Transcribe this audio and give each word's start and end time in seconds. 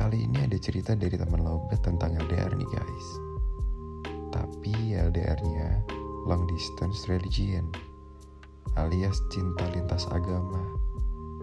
Kali 0.00 0.24
ini 0.24 0.40
ada 0.40 0.56
cerita 0.56 0.96
dari 0.96 1.12
teman 1.12 1.44
Lobet 1.44 1.84
tentang 1.84 2.16
LDR 2.16 2.56
nih 2.56 2.70
guys. 2.72 3.06
Tapi 4.32 4.96
LDR-nya 4.96 5.84
long 6.24 6.48
distance 6.48 7.04
religion 7.04 7.68
alias 8.80 9.20
cinta 9.28 9.68
lintas 9.68 10.08
agama. 10.08 10.56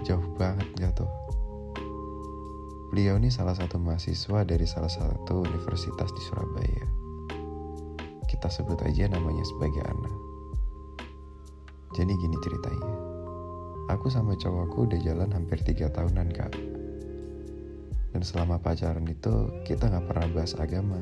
Jauh 0.00 0.24
banget 0.40 0.64
gak 0.80 0.96
tuh? 0.96 1.12
Beliau 2.88 3.20
ini 3.20 3.28
salah 3.28 3.52
satu 3.52 3.76
mahasiswa 3.76 4.40
dari 4.48 4.64
salah 4.64 4.88
satu 4.88 5.44
universitas 5.44 6.08
di 6.08 6.22
Surabaya. 6.24 6.88
Kita 8.32 8.48
sebut 8.48 8.80
aja 8.80 9.12
namanya 9.12 9.44
sebagai 9.44 9.84
Ana. 9.84 10.12
Jadi 11.92 12.16
gini 12.16 12.36
ceritanya. 12.40 12.96
Aku 13.92 14.08
sama 14.08 14.32
cowokku 14.40 14.88
udah 14.88 15.00
jalan 15.04 15.36
hampir 15.36 15.60
tiga 15.60 15.92
tahunan 15.92 16.32
kak 16.32 16.77
dan 18.12 18.22
selama 18.24 18.56
pacaran 18.60 19.04
itu 19.04 19.52
kita 19.68 19.88
nggak 19.88 20.06
pernah 20.08 20.28
bahas 20.32 20.56
agama. 20.56 21.00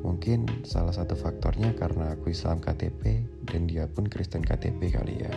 Mungkin 0.00 0.64
salah 0.64 0.96
satu 0.96 1.12
faktornya 1.12 1.76
karena 1.76 2.16
aku 2.16 2.32
Islam 2.32 2.56
KTP 2.56 3.20
dan 3.52 3.68
dia 3.68 3.84
pun 3.84 4.08
Kristen 4.08 4.40
KTP 4.40 4.96
kali 4.96 5.20
ya. 5.20 5.32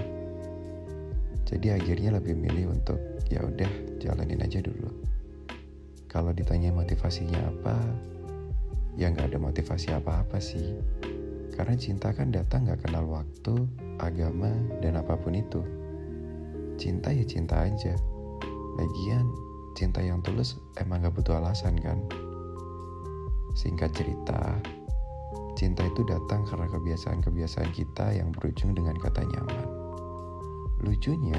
Jadi 1.44 1.76
akhirnya 1.76 2.16
lebih 2.16 2.40
milih 2.40 2.72
untuk 2.72 2.95
ya 3.28 3.44
udah 3.44 4.00
jalanin 4.00 4.40
aja 4.40 4.64
dulu. 4.64 4.88
Kalau 6.08 6.31
ditanya 6.31 6.72
motivasinya 6.72 7.40
apa, 7.50 7.75
ya 8.96 9.12
nggak 9.12 9.36
ada 9.36 9.40
motivasi 9.42 9.92
apa-apa 9.92 10.40
sih. 10.40 10.80
Karena 11.53 11.75
cinta 11.78 12.09
kan 12.16 12.31
datang 12.31 12.66
nggak 12.66 12.88
kenal 12.88 13.06
waktu, 13.06 13.68
agama, 14.00 14.50
dan 14.80 14.98
apa 14.98 15.20
pun 15.20 15.36
itu. 15.36 15.62
Cinta 16.80 17.12
ya 17.14 17.25
cinta 17.28 17.68
aja. 17.68 17.94
Lagian 18.80 19.25
cinta 19.74 20.00
yang 20.02 20.22
tulus 20.22 20.62
emang 20.78 21.02
gak 21.02 21.14
butuh 21.18 21.42
alasan 21.42 21.78
kan? 21.82 22.00
Singkat 23.54 23.94
cerita, 23.94 24.58
cinta 25.54 25.86
itu 25.86 26.02
datang 26.06 26.46
karena 26.50 26.66
kebiasaan-kebiasaan 26.70 27.70
kita 27.74 28.18
yang 28.18 28.34
berujung 28.34 28.74
dengan 28.74 28.98
kata 28.98 29.22
nyaman. 29.26 29.68
Lucunya, 30.82 31.38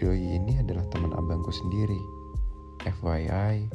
Doi 0.00 0.40
ini 0.40 0.56
adalah 0.56 0.84
teman 0.88 1.12
abangku 1.12 1.52
sendiri. 1.52 2.00
FYI, 2.88 3.68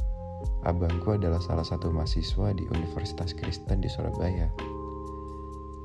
abangku 0.65 1.13
adalah 1.13 1.37
salah 1.37 1.61
satu 1.61 1.93
mahasiswa 1.93 2.49
di 2.57 2.65
Universitas 2.73 3.37
Kristen 3.37 3.85
di 3.85 3.89
Surabaya. 3.89 4.49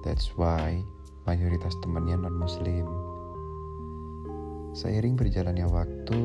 That's 0.01 0.33
why 0.41 0.81
mayoritas 1.29 1.77
temannya 1.85 2.25
non-muslim. 2.25 2.89
Seiring 4.73 5.21
berjalannya 5.21 5.69
waktu, 5.69 6.21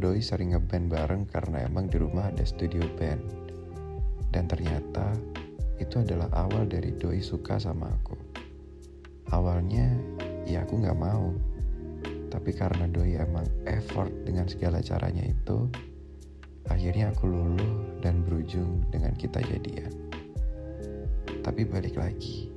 Doi 0.00 0.24
sering 0.24 0.56
ngeband 0.56 0.88
bareng 0.88 1.28
karena 1.28 1.68
emang 1.68 1.92
di 1.92 2.00
rumah 2.00 2.32
ada 2.32 2.40
studio 2.48 2.80
band. 2.96 3.20
Dan 4.32 4.48
ternyata 4.48 5.12
itu 5.76 6.00
adalah 6.00 6.32
awal 6.32 6.64
dari 6.64 6.96
Doi 6.96 7.20
suka 7.20 7.60
sama 7.60 7.92
aku. 7.92 8.16
Awalnya 9.28 9.92
ya 10.48 10.64
aku 10.64 10.80
gak 10.80 10.96
mau. 10.96 11.36
Tapi 12.32 12.50
karena 12.56 12.88
Doi 12.88 13.20
emang 13.20 13.44
effort 13.68 14.08
dengan 14.24 14.48
segala 14.48 14.80
caranya 14.80 15.20
itu, 15.28 15.68
akhirnya 16.72 17.12
aku 17.12 17.28
luluh 17.28 18.00
dan 18.00 18.24
berujung 18.24 18.80
dengan 18.88 19.12
kita 19.20 19.44
jadian. 19.44 19.92
Tapi 21.44 21.68
balik 21.68 22.00
lagi, 22.00 22.48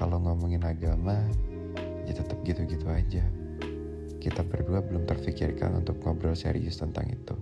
kalau 0.00 0.16
ngomongin 0.16 0.64
agama, 0.64 1.28
ya 2.08 2.16
tetap 2.16 2.40
gitu-gitu 2.40 2.88
aja 2.88 3.20
kita 4.20 4.44
berdua 4.44 4.84
belum 4.84 5.08
terfikirkan 5.08 5.80
untuk 5.80 5.98
ngobrol 6.04 6.36
serius 6.36 6.76
tentang 6.76 7.08
itu. 7.08 7.34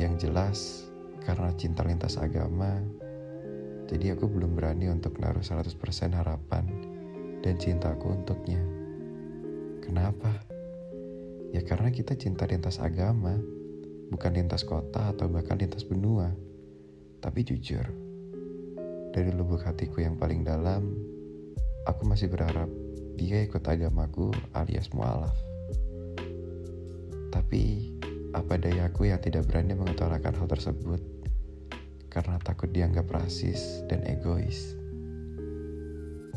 Yang 0.00 0.12
jelas, 0.24 0.58
karena 1.28 1.52
cinta 1.60 1.84
lintas 1.84 2.16
agama, 2.16 2.80
jadi 3.84 4.16
aku 4.16 4.28
belum 4.28 4.56
berani 4.56 4.88
untuk 4.88 5.20
naruh 5.20 5.44
100% 5.44 5.76
harapan 6.16 6.64
dan 7.44 7.54
cintaku 7.60 8.16
untuknya. 8.16 8.60
Kenapa? 9.84 10.32
Ya 11.52 11.64
karena 11.64 11.88
kita 11.88 12.16
cinta 12.16 12.44
lintas 12.44 12.80
agama, 12.80 13.36
bukan 14.08 14.32
lintas 14.32 14.64
kota 14.64 15.12
atau 15.12 15.28
bahkan 15.28 15.56
lintas 15.56 15.84
benua. 15.84 16.32
Tapi 17.20 17.44
jujur, 17.44 17.84
dari 19.12 19.32
lubuk 19.32 19.64
hatiku 19.64 20.04
yang 20.04 20.20
paling 20.20 20.44
dalam, 20.44 20.92
aku 21.88 22.04
masih 22.04 22.28
berharap 22.28 22.68
dia 23.18 23.42
ikut 23.42 23.66
agamaku 23.66 24.30
alias 24.54 24.94
mualaf. 24.94 25.34
Tapi 27.34 27.90
apa 28.30 28.54
dayaku 28.54 29.10
yang 29.10 29.18
tidak 29.18 29.50
berani 29.50 29.74
mengutarakan 29.74 30.38
hal 30.38 30.46
tersebut 30.46 31.02
karena 32.06 32.38
takut 32.46 32.70
dianggap 32.70 33.10
rasis 33.10 33.82
dan 33.90 34.06
egois. 34.06 34.78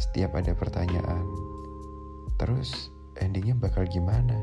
Setiap 0.01 0.33
ada 0.33 0.57
pertanyaan, 0.57 1.21
terus 2.41 2.89
endingnya 3.21 3.53
bakal 3.53 3.85
gimana? 3.85 4.41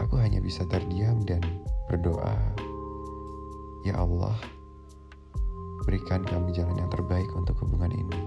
Aku 0.00 0.16
hanya 0.16 0.40
bisa 0.40 0.64
terdiam 0.72 1.20
dan 1.28 1.44
berdoa, 1.92 2.34
Ya 3.84 4.00
Allah, 4.00 4.34
berikan 5.84 6.24
kami 6.24 6.56
jalan 6.56 6.80
yang 6.80 6.88
terbaik 6.88 7.28
untuk 7.36 7.60
hubungan 7.60 7.92
ini. 7.92 8.20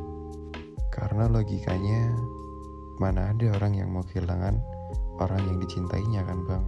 Karena 0.94 1.28
logikanya, 1.28 2.14
Mana 2.96 3.36
ada 3.36 3.52
orang 3.60 3.76
yang 3.76 3.92
mau 3.92 4.08
kehilangan 4.08 4.56
orang 5.20 5.42
yang 5.52 5.58
dicintainya 5.60 6.24
kan 6.24 6.40
bang? 6.48 6.66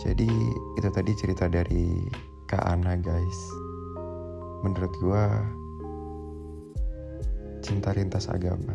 Jadi 0.00 0.30
itu 0.78 0.88
tadi 0.88 1.12
cerita 1.18 1.50
dari 1.50 2.00
Kak 2.48 2.64
Ana 2.64 2.96
guys. 2.96 3.40
Menurut 4.64 4.92
gua 5.04 5.28
cinta 7.60 7.92
lintas 7.92 8.30
agama. 8.32 8.72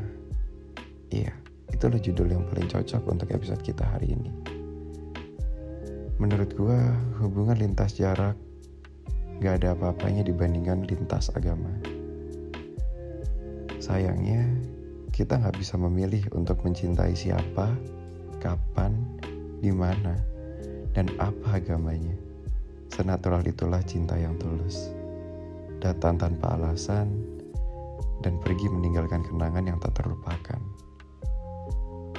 Iya, 1.10 1.34
itulah 1.74 1.98
judul 1.98 2.36
yang 2.36 2.44
paling 2.52 2.68
cocok 2.70 3.02
untuk 3.08 3.32
episode 3.34 3.64
kita 3.66 3.88
hari 3.88 4.14
ini. 4.14 4.32
Menurut 6.22 6.54
gua 6.54 6.78
hubungan 7.18 7.58
lintas 7.58 7.98
jarak 7.98 8.38
gak 9.42 9.58
ada 9.64 9.74
apa-apanya 9.74 10.22
dibandingkan 10.22 10.86
lintas 10.86 11.34
agama. 11.34 11.74
Sayangnya, 13.82 14.46
kita 15.12 15.38
nggak 15.38 15.60
bisa 15.60 15.76
memilih 15.76 16.24
untuk 16.32 16.64
mencintai 16.64 17.12
siapa, 17.12 17.72
kapan, 18.40 18.96
di 19.60 19.70
mana, 19.70 20.16
dan 20.96 21.12
apa 21.20 21.60
agamanya. 21.60 22.16
Senatural 22.92 23.44
itulah 23.44 23.80
cinta 23.84 24.16
yang 24.16 24.36
tulus. 24.40 24.92
Datang 25.84 26.20
tanpa 26.20 26.56
alasan 26.56 27.12
dan 28.24 28.40
pergi 28.40 28.68
meninggalkan 28.72 29.24
kenangan 29.28 29.68
yang 29.68 29.80
tak 29.80 30.00
terlupakan. 30.00 30.60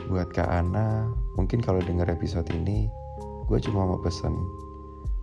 Buat 0.08 0.34
Kak 0.34 0.50
Ana, 0.50 1.08
mungkin 1.41 1.64
kalau 1.64 1.81
dengar 1.81 2.10
episode 2.12 2.48
ini, 2.52 2.91
gue 3.48 3.58
cuma 3.62 3.86
mau 3.86 4.00
pesan, 4.02 4.34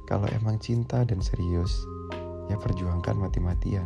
kalau 0.10 0.26
emang 0.34 0.58
cinta 0.58 1.06
dan 1.06 1.22
serius, 1.22 1.86
ya 2.50 2.58
perjuangkan 2.58 3.14
mati-matian. 3.14 3.86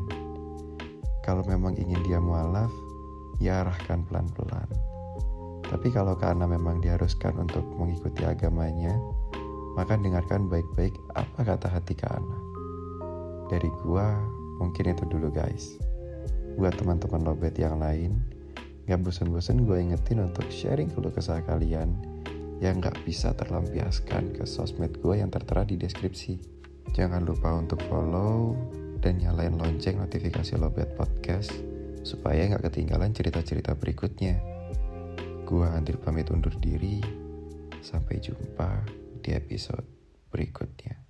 Kalau 1.23 1.43
memang 1.43 1.75
ingin 1.75 1.99
dia 2.07 2.19
mualaf, 2.19 2.71
ya 3.41 3.65
arahkan 3.65 4.05
pelan-pelan. 4.09 4.69
Tapi 5.73 5.89
kalau 5.89 6.13
karena 6.13 6.45
memang 6.45 6.83
diharuskan 6.83 7.33
untuk 7.39 7.65
mengikuti 7.79 8.21
agamanya, 8.21 8.93
maka 9.73 9.97
dengarkan 9.97 10.45
baik-baik 10.45 10.93
apa 11.17 11.41
kata 11.41 11.65
hati 11.65 11.97
Kana. 11.97 12.37
Dari 13.49 13.69
gua, 13.81 14.21
mungkin 14.61 14.93
itu 14.93 15.03
dulu 15.09 15.33
guys. 15.33 15.81
Buat 16.59 16.77
teman-teman 16.77 17.25
lobet 17.25 17.57
yang 17.57 17.81
lain, 17.81 18.21
gak 18.85 19.01
bosan-bosan 19.01 19.65
gue 19.65 19.77
ingetin 19.81 20.21
untuk 20.21 20.45
sharing 20.53 20.93
keluh 20.93 21.09
kesah 21.09 21.41
kalian 21.41 21.97
yang 22.61 22.77
gak 22.77 22.95
bisa 23.01 23.33
terlampiaskan 23.33 24.37
ke 24.37 24.45
sosmed 24.45 24.93
gue 25.01 25.17
yang 25.17 25.33
tertera 25.33 25.65
di 25.65 25.79
deskripsi. 25.81 26.37
Jangan 26.93 27.25
lupa 27.25 27.49
untuk 27.57 27.81
follow 27.89 28.53
dan 29.01 29.17
nyalain 29.17 29.57
lonceng 29.57 29.97
notifikasi 29.97 30.53
Lobet 30.61 30.93
Podcast 30.93 31.72
supaya 32.03 32.45
nggak 32.51 32.69
ketinggalan 32.69 33.15
cerita-cerita 33.15 33.73
berikutnya. 33.79 34.37
Gua 35.47 35.73
Andri 35.73 35.97
pamit 35.97 36.29
undur 36.29 36.53
diri. 36.59 36.99
Sampai 37.83 38.23
jumpa 38.23 38.83
di 39.19 39.35
episode 39.35 39.83
berikut. 40.31 41.02